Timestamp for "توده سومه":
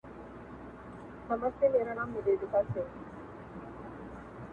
1.57-2.59